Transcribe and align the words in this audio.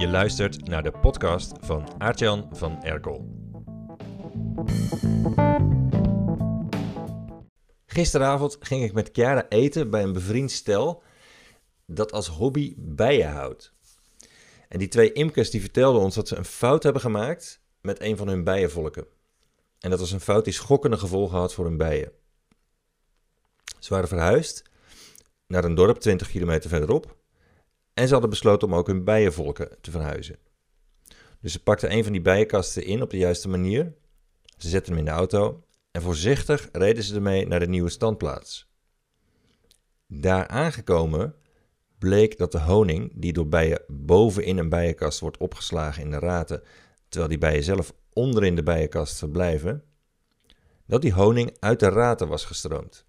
Je 0.00 0.08
luistert 0.08 0.68
naar 0.68 0.82
de 0.82 0.90
podcast 0.90 1.52
van 1.60 1.88
Aartjan 1.98 2.48
van 2.52 2.82
Erkel. 2.82 3.28
Gisteravond 7.86 8.56
ging 8.60 8.84
ik 8.84 8.92
met 8.92 9.10
Chiara 9.12 9.48
eten 9.48 9.90
bij 9.90 10.02
een 10.02 10.12
bevriend 10.12 10.50
stel 10.50 11.02
dat 11.86 12.12
als 12.12 12.28
hobby 12.28 12.74
bijen 12.76 13.30
houdt. 13.30 13.72
En 14.68 14.78
die 14.78 14.88
twee 14.88 15.12
imkers 15.12 15.50
die 15.50 15.60
vertelden 15.60 16.02
ons 16.02 16.14
dat 16.14 16.28
ze 16.28 16.36
een 16.36 16.44
fout 16.44 16.82
hebben 16.82 17.02
gemaakt 17.02 17.60
met 17.80 18.00
een 18.00 18.16
van 18.16 18.28
hun 18.28 18.44
bijenvolken. 18.44 19.06
En 19.78 19.90
dat 19.90 20.00
was 20.00 20.12
een 20.12 20.20
fout 20.20 20.44
die 20.44 20.52
schokkende 20.52 20.98
gevolgen 20.98 21.38
had 21.38 21.54
voor 21.54 21.64
hun 21.64 21.76
bijen. 21.76 22.12
Ze 23.78 23.94
waren 23.94 24.08
verhuisd 24.08 24.62
naar 25.46 25.64
een 25.64 25.74
dorp 25.74 25.98
20 25.98 26.30
kilometer 26.30 26.70
verderop 26.70 27.18
en 28.00 28.06
ze 28.06 28.12
hadden 28.12 28.30
besloten 28.30 28.68
om 28.68 28.74
ook 28.74 28.86
hun 28.86 29.04
bijenvolken 29.04 29.68
te 29.80 29.90
verhuizen. 29.90 30.38
Dus 31.40 31.52
ze 31.52 31.62
pakten 31.62 31.92
een 31.92 32.02
van 32.02 32.12
die 32.12 32.22
bijenkasten 32.22 32.84
in 32.84 33.02
op 33.02 33.10
de 33.10 33.16
juiste 33.16 33.48
manier. 33.48 33.94
Ze 34.56 34.68
zetten 34.68 34.92
hem 34.92 35.00
in 35.00 35.04
de 35.04 35.16
auto 35.16 35.64
en 35.90 36.02
voorzichtig 36.02 36.68
reden 36.72 37.02
ze 37.02 37.14
ermee 37.14 37.46
naar 37.46 37.60
de 37.60 37.68
nieuwe 37.68 37.88
standplaats. 37.88 38.72
Daar 40.06 40.46
aangekomen 40.48 41.34
bleek 41.98 42.38
dat 42.38 42.52
de 42.52 42.60
honing, 42.60 43.12
die 43.14 43.32
door 43.32 43.48
bijen 43.48 43.82
bovenin 43.88 44.58
een 44.58 44.68
bijenkast 44.68 45.20
wordt 45.20 45.38
opgeslagen 45.38 46.02
in 46.02 46.10
de 46.10 46.18
raten, 46.18 46.62
terwijl 47.08 47.30
die 47.30 47.40
bijen 47.40 47.62
zelf 47.62 47.94
onderin 48.12 48.54
de 48.54 48.62
bijenkast 48.62 49.18
verblijven, 49.18 49.84
dat 50.86 51.02
die 51.02 51.12
honing 51.12 51.56
uit 51.58 51.80
de 51.80 51.88
raten 51.88 52.28
was 52.28 52.44
gestroomd. 52.44 53.08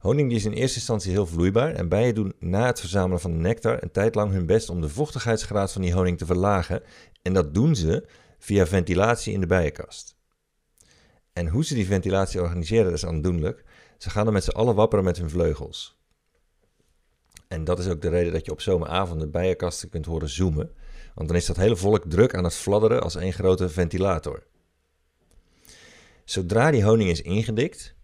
Honing 0.00 0.32
is 0.32 0.44
in 0.44 0.52
eerste 0.52 0.78
instantie 0.78 1.10
heel 1.10 1.26
vloeibaar 1.26 1.74
en 1.74 1.88
bijen 1.88 2.14
doen 2.14 2.32
na 2.38 2.66
het 2.66 2.80
verzamelen 2.80 3.20
van 3.20 3.30
de 3.32 3.38
nectar 3.38 3.82
een 3.82 3.90
tijd 3.90 4.14
lang 4.14 4.32
hun 4.32 4.46
best 4.46 4.68
om 4.68 4.80
de 4.80 4.88
vochtigheidsgraad 4.88 5.72
van 5.72 5.82
die 5.82 5.92
honing 5.92 6.18
te 6.18 6.26
verlagen. 6.26 6.82
En 7.22 7.32
dat 7.32 7.54
doen 7.54 7.76
ze 7.76 8.06
via 8.38 8.66
ventilatie 8.66 9.32
in 9.32 9.40
de 9.40 9.46
bijenkast. 9.46 10.16
En 11.32 11.48
hoe 11.48 11.64
ze 11.64 11.74
die 11.74 11.86
ventilatie 11.86 12.40
organiseren 12.40 12.92
is 12.92 13.06
aandoenlijk. 13.06 13.64
Ze 13.98 14.10
gaan 14.10 14.26
er 14.26 14.32
met 14.32 14.44
z'n 14.44 14.50
allen 14.50 14.74
wapperen 14.74 15.04
met 15.04 15.16
hun 15.16 15.30
vleugels. 15.30 15.98
En 17.48 17.64
dat 17.64 17.78
is 17.78 17.88
ook 17.88 18.02
de 18.02 18.08
reden 18.08 18.32
dat 18.32 18.44
je 18.44 18.52
op 18.52 18.60
zomeravonden 18.60 19.30
bijenkasten 19.30 19.88
kunt 19.88 20.06
horen 20.06 20.28
zoomen. 20.28 20.70
Want 21.14 21.28
dan 21.28 21.36
is 21.36 21.46
dat 21.46 21.56
hele 21.56 21.76
volk 21.76 22.04
druk 22.08 22.34
aan 22.34 22.44
het 22.44 22.54
fladderen 22.54 23.02
als 23.02 23.16
één 23.16 23.32
grote 23.32 23.68
ventilator. 23.68 24.46
Zodra 26.24 26.70
die 26.70 26.84
honing 26.84 27.10
is 27.10 27.22
ingedikt, 27.22 27.98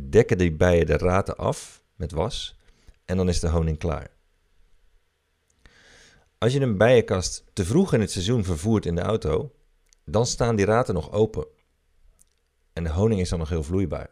dekken 0.00 0.38
die 0.38 0.52
bijen 0.52 0.86
de 0.86 0.96
raten 0.96 1.36
af 1.36 1.82
met 1.96 2.12
was 2.12 2.56
en 3.04 3.16
dan 3.16 3.28
is 3.28 3.40
de 3.40 3.48
honing 3.48 3.78
klaar. 3.78 4.10
Als 6.38 6.52
je 6.52 6.60
een 6.60 6.78
bijenkast 6.78 7.44
te 7.52 7.64
vroeg 7.64 7.92
in 7.92 8.00
het 8.00 8.10
seizoen 8.10 8.44
vervoert 8.44 8.86
in 8.86 8.94
de 8.94 9.00
auto, 9.00 9.52
dan 10.04 10.26
staan 10.26 10.56
die 10.56 10.66
raten 10.66 10.94
nog 10.94 11.12
open. 11.12 11.46
En 12.72 12.84
de 12.84 12.90
honing 12.90 13.20
is 13.20 13.28
dan 13.28 13.38
nog 13.38 13.48
heel 13.48 13.62
vloeibaar. 13.62 14.10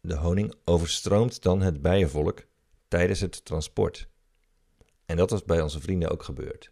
De 0.00 0.16
honing 0.16 0.54
overstroomt 0.64 1.42
dan 1.42 1.60
het 1.60 1.82
bijenvolk 1.82 2.46
tijdens 2.88 3.20
het 3.20 3.44
transport. 3.44 4.08
En 5.06 5.16
dat 5.16 5.30
was 5.30 5.44
bij 5.44 5.60
onze 5.60 5.80
vrienden 5.80 6.10
ook 6.10 6.22
gebeurd. 6.22 6.70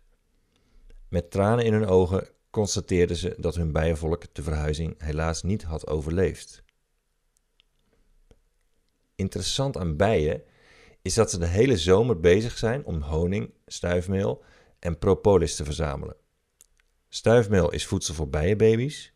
Met 1.09 1.31
tranen 1.31 1.64
in 1.64 1.72
hun 1.72 1.86
ogen 1.86 2.28
constateerden 2.50 3.16
ze 3.16 3.34
dat 3.38 3.55
hun 3.55 3.72
bijenvolk 3.72 4.34
de 4.34 4.42
verhuizing 4.42 4.94
helaas 4.98 5.42
niet 5.42 5.62
had 5.62 5.86
overleefd 5.86 6.63
interessant 9.16 9.76
aan 9.76 9.96
bijen 9.96 10.42
is 11.02 11.14
dat 11.14 11.30
ze 11.30 11.38
de 11.38 11.46
hele 11.46 11.76
zomer 11.76 12.20
bezig 12.20 12.58
zijn 12.58 12.84
om 12.84 13.00
honing, 13.00 13.50
stuifmeel 13.66 14.44
en 14.78 14.98
propolis 14.98 15.56
te 15.56 15.64
verzamelen. 15.64 16.16
Stuifmeel 17.08 17.70
is 17.70 17.86
voedsel 17.86 18.14
voor 18.14 18.28
bijenbaby's 18.28 19.12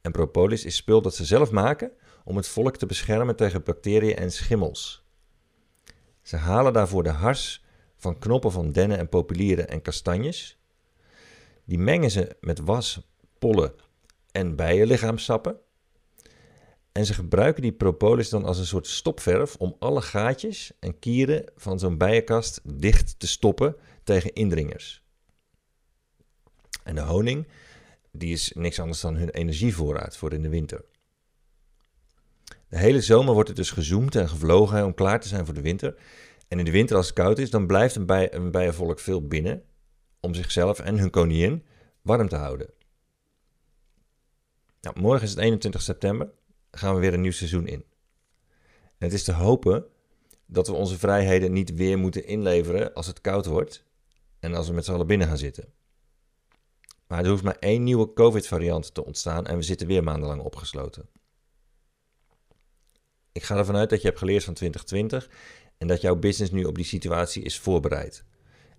en 0.00 0.12
propolis 0.12 0.64
is 0.64 0.76
spul 0.76 1.02
dat 1.02 1.14
ze 1.14 1.24
zelf 1.24 1.50
maken 1.50 1.92
om 2.24 2.36
het 2.36 2.48
volk 2.48 2.76
te 2.76 2.86
beschermen 2.86 3.36
tegen 3.36 3.62
bacteriën 3.62 4.16
en 4.16 4.32
schimmels. 4.32 5.04
Ze 6.22 6.36
halen 6.36 6.72
daarvoor 6.72 7.02
de 7.02 7.10
hars 7.10 7.64
van 7.96 8.18
knoppen 8.18 8.52
van 8.52 8.72
dennen 8.72 8.98
en 8.98 9.08
populieren 9.08 9.68
en 9.68 9.82
kastanjes. 9.82 10.58
Die 11.64 11.78
mengen 11.78 12.10
ze 12.10 12.36
met 12.40 12.58
was, 12.58 13.10
pollen 13.38 13.74
en 14.32 14.56
bijenlichaamsappen. 14.56 15.58
En 16.92 17.06
ze 17.06 17.14
gebruiken 17.14 17.62
die 17.62 17.72
propolis 17.72 18.28
dan 18.28 18.44
als 18.44 18.58
een 18.58 18.66
soort 18.66 18.86
stopverf 18.86 19.56
om 19.56 19.76
alle 19.78 20.02
gaatjes 20.02 20.72
en 20.80 20.98
kieren 20.98 21.44
van 21.56 21.78
zo'n 21.78 21.98
bijenkast 21.98 22.60
dicht 22.64 23.18
te 23.18 23.26
stoppen 23.26 23.76
tegen 24.04 24.32
indringers. 24.32 25.02
En 26.84 26.94
de 26.94 27.00
honing, 27.00 27.48
die 28.12 28.32
is 28.32 28.52
niks 28.52 28.78
anders 28.78 29.00
dan 29.00 29.16
hun 29.16 29.30
energievoorraad 29.30 30.16
voor 30.16 30.32
in 30.32 30.42
de 30.42 30.48
winter. 30.48 30.84
De 32.68 32.78
hele 32.78 33.00
zomer 33.00 33.34
wordt 33.34 33.48
het 33.48 33.56
dus 33.56 33.70
gezoomd 33.70 34.14
en 34.14 34.28
gevlogen 34.28 34.84
om 34.84 34.94
klaar 34.94 35.20
te 35.20 35.28
zijn 35.28 35.44
voor 35.44 35.54
de 35.54 35.60
winter. 35.60 35.94
En 36.48 36.58
in 36.58 36.64
de 36.64 36.70
winter, 36.70 36.96
als 36.96 37.06
het 37.06 37.14
koud 37.14 37.38
is, 37.38 37.50
dan 37.50 37.66
blijft 37.66 37.96
een, 37.96 38.06
bij, 38.06 38.34
een 38.34 38.50
bijenvolk 38.50 38.98
veel 38.98 39.26
binnen 39.26 39.62
om 40.20 40.34
zichzelf 40.34 40.78
en 40.78 40.98
hun 40.98 41.10
koningin 41.10 41.64
warm 42.02 42.28
te 42.28 42.36
houden. 42.36 42.70
Nou, 44.80 45.00
morgen 45.00 45.22
is 45.22 45.30
het 45.30 45.38
21 45.38 45.82
september 45.82 46.30
gaan 46.70 46.94
we 46.94 47.00
weer 47.00 47.14
een 47.14 47.20
nieuw 47.20 47.32
seizoen 47.32 47.66
in. 47.66 47.84
Het 48.98 49.12
is 49.12 49.24
te 49.24 49.32
hopen 49.32 49.86
dat 50.46 50.66
we 50.66 50.72
onze 50.72 50.98
vrijheden 50.98 51.52
niet 51.52 51.74
weer 51.74 51.98
moeten 51.98 52.26
inleveren 52.26 52.94
als 52.94 53.06
het 53.06 53.20
koud 53.20 53.46
wordt 53.46 53.84
en 54.38 54.54
als 54.54 54.68
we 54.68 54.74
met 54.74 54.84
z'n 54.84 54.92
allen 54.92 55.06
binnen 55.06 55.28
gaan 55.28 55.38
zitten. 55.38 55.72
Maar 57.06 57.24
er 57.24 57.30
hoeft 57.30 57.42
maar 57.42 57.58
één 57.58 57.82
nieuwe 57.82 58.12
COVID-variant 58.12 58.94
te 58.94 59.04
ontstaan 59.04 59.46
en 59.46 59.56
we 59.56 59.62
zitten 59.62 59.86
weer 59.86 60.02
maandenlang 60.04 60.42
opgesloten. 60.42 61.08
Ik 63.32 63.42
ga 63.42 63.56
ervan 63.56 63.76
uit 63.76 63.90
dat 63.90 64.00
je 64.00 64.06
hebt 64.06 64.18
geleerd 64.18 64.44
van 64.44 64.54
2020 64.54 65.30
en 65.78 65.86
dat 65.86 66.00
jouw 66.00 66.16
business 66.16 66.52
nu 66.52 66.64
op 66.64 66.74
die 66.74 66.84
situatie 66.84 67.42
is 67.42 67.58
voorbereid. 67.58 68.24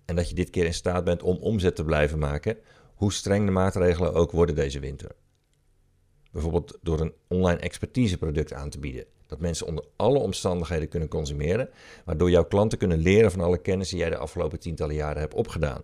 En 0.04 0.16
dat 0.16 0.28
je 0.28 0.34
dit 0.34 0.50
keer 0.50 0.64
in 0.64 0.74
staat 0.74 1.04
bent 1.04 1.22
om 1.22 1.36
omzet 1.36 1.76
te 1.76 1.84
blijven 1.84 2.18
maken, 2.18 2.58
hoe 2.94 3.12
streng 3.12 3.44
de 3.44 3.50
maatregelen 3.50 4.14
ook 4.14 4.30
worden 4.30 4.54
deze 4.54 4.80
winter. 4.80 5.14
Bijvoorbeeld 6.32 6.78
door 6.82 7.00
een 7.00 7.14
online 7.28 7.60
expertiseproduct 7.60 8.52
aan 8.52 8.70
te 8.70 8.78
bieden. 8.78 9.04
Dat 9.26 9.40
mensen 9.40 9.66
onder 9.66 9.84
alle 9.96 10.18
omstandigheden 10.18 10.88
kunnen 10.88 11.08
consumeren, 11.08 11.68
waardoor 12.04 12.30
jouw 12.30 12.44
klanten 12.44 12.78
kunnen 12.78 12.98
leren 12.98 13.30
van 13.30 13.40
alle 13.40 13.58
kennis 13.58 13.88
die 13.88 13.98
jij 13.98 14.10
de 14.10 14.16
afgelopen 14.16 14.58
tientallen 14.58 14.94
jaren 14.94 15.20
hebt 15.20 15.34
opgedaan. 15.34 15.82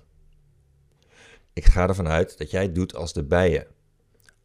Ik 1.53 1.64
ga 1.64 1.88
ervan 1.88 2.09
uit 2.09 2.38
dat 2.38 2.50
jij 2.50 2.62
het 2.62 2.75
doet 2.75 2.94
als 2.94 3.12
de 3.12 3.25
bijen. 3.25 3.66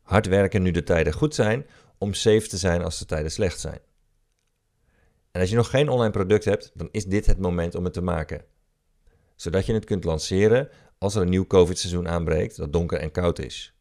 Hard 0.01 0.27
werken 0.27 0.61
nu 0.61 0.71
de 0.71 0.83
tijden 0.83 1.13
goed 1.13 1.35
zijn, 1.35 1.65
om 1.97 2.13
safe 2.13 2.47
te 2.47 2.57
zijn 2.57 2.83
als 2.83 2.99
de 2.99 3.05
tijden 3.05 3.31
slecht 3.31 3.59
zijn. 3.59 3.79
En 5.31 5.41
als 5.41 5.49
je 5.49 5.55
nog 5.55 5.69
geen 5.69 5.89
online 5.89 6.11
product 6.11 6.45
hebt, 6.45 6.71
dan 6.73 6.89
is 6.91 7.05
dit 7.05 7.25
het 7.25 7.39
moment 7.39 7.75
om 7.75 7.83
het 7.83 7.93
te 7.93 8.01
maken. 8.01 8.45
Zodat 9.35 9.65
je 9.65 9.73
het 9.73 9.85
kunt 9.85 10.03
lanceren 10.03 10.69
als 10.97 11.15
er 11.15 11.21
een 11.21 11.29
nieuw 11.29 11.47
COVID-seizoen 11.47 12.07
aanbreekt 12.07 12.57
dat 12.57 12.73
donker 12.73 12.99
en 12.99 13.11
koud 13.11 13.39
is. 13.39 13.73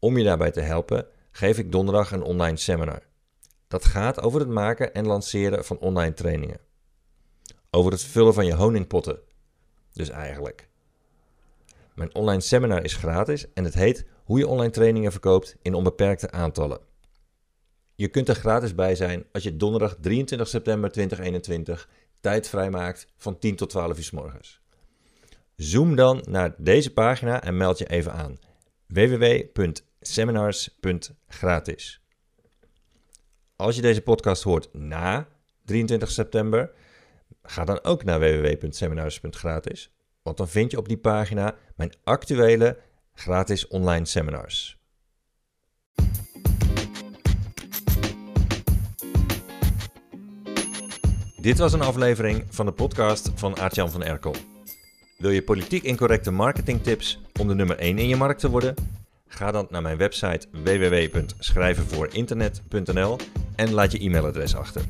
Om 0.00 0.18
je 0.18 0.24
daarbij 0.24 0.50
te 0.50 0.60
helpen, 0.60 1.06
geef 1.30 1.58
ik 1.58 1.72
donderdag 1.72 2.12
een 2.12 2.22
online 2.22 2.56
seminar. 2.56 3.02
Dat 3.68 3.84
gaat 3.84 4.20
over 4.20 4.40
het 4.40 4.48
maken 4.48 4.94
en 4.94 5.06
lanceren 5.06 5.64
van 5.64 5.78
online 5.78 6.14
trainingen. 6.14 6.60
Over 7.70 7.92
het 7.92 8.02
vullen 8.02 8.34
van 8.34 8.46
je 8.46 8.54
honingpotten. 8.54 9.18
Dus 9.92 10.08
eigenlijk. 10.08 10.68
Mijn 11.94 12.14
online 12.14 12.40
seminar 12.40 12.84
is 12.84 12.94
gratis 12.94 13.52
en 13.52 13.64
het 13.64 13.74
heet 13.74 14.06
Hoe 14.24 14.38
je 14.38 14.46
online 14.46 14.72
trainingen 14.72 15.12
verkoopt 15.12 15.56
in 15.62 15.74
onbeperkte 15.74 16.30
aantallen. 16.30 16.80
Je 17.94 18.08
kunt 18.08 18.28
er 18.28 18.34
gratis 18.34 18.74
bij 18.74 18.94
zijn 18.94 19.24
als 19.32 19.42
je 19.42 19.56
donderdag 19.56 19.96
23 20.00 20.48
september 20.48 20.90
2021 20.90 21.88
tijd 22.20 22.48
vrijmaakt 22.48 23.06
van 23.16 23.38
10 23.38 23.56
tot 23.56 23.70
12 23.70 23.96
uur 23.96 24.04
s 24.04 24.10
morgens. 24.10 24.60
Zoom 25.56 25.96
dan 25.96 26.24
naar 26.28 26.54
deze 26.58 26.92
pagina 26.92 27.42
en 27.42 27.56
meld 27.56 27.78
je 27.78 27.86
even 27.88 28.12
aan. 28.12 28.38
www 28.86 29.42
seminars.gratis. 30.00 32.00
Als 33.56 33.76
je 33.76 33.82
deze 33.82 34.00
podcast 34.00 34.42
hoort 34.42 34.74
na 34.74 35.28
23 35.64 36.10
september, 36.10 36.70
ga 37.42 37.64
dan 37.64 37.84
ook 37.84 38.04
naar 38.04 38.20
www.seminars.gratis, 38.20 39.92
want 40.22 40.36
dan 40.36 40.48
vind 40.48 40.70
je 40.70 40.78
op 40.78 40.88
die 40.88 40.98
pagina 40.98 41.54
mijn 41.76 41.92
actuele 42.04 42.78
gratis 43.14 43.68
online 43.68 44.04
seminars. 44.04 44.78
Dit 51.40 51.58
was 51.58 51.72
een 51.72 51.80
aflevering 51.80 52.44
van 52.48 52.66
de 52.66 52.72
podcast 52.72 53.30
van 53.34 53.58
Aartjan 53.58 53.90
van 53.90 54.02
Erkel. 54.02 54.34
Wil 55.18 55.30
je 55.30 55.42
politiek 55.42 55.82
incorrecte 55.82 56.30
marketingtips 56.30 57.20
om 57.40 57.48
de 57.48 57.54
nummer 57.54 57.78
1 57.78 57.98
in 57.98 58.08
je 58.08 58.16
markt 58.16 58.40
te 58.40 58.50
worden? 58.50 58.74
Ga 59.32 59.50
dan 59.50 59.66
naar 59.70 59.82
mijn 59.82 59.96
website 59.96 60.46
www.schrijvenvoorinternet.nl 60.52 63.18
en 63.56 63.72
laat 63.72 63.92
je 63.92 63.98
e-mailadres 63.98 64.56
achter. 64.56 64.82